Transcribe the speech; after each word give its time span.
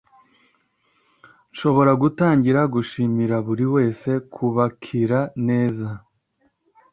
Nshobora 1.51 1.91
gutangira 2.01 2.61
gushimira 2.73 3.35
buriwese 3.47 4.11
kubakira 4.33 5.19
neza 5.47 5.89